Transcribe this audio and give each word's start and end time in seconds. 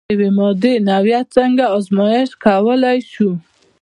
د 0.03 0.03
یوې 0.13 0.29
مادې 0.37 0.73
نوعیت 0.87 1.27
څنګه 1.37 1.65
ازميښت 1.75 2.33
کولی 2.45 2.97
شئ؟ 3.11 3.29